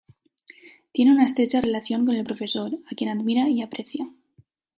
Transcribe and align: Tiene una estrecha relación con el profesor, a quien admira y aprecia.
Tiene 0.91 1.11
una 1.11 1.27
estrecha 1.27 1.61
relación 1.61 2.07
con 2.07 2.15
el 2.15 2.23
profesor, 2.23 2.71
a 2.91 2.95
quien 2.95 3.11
admira 3.11 3.47
y 3.49 3.61
aprecia. 3.61 4.11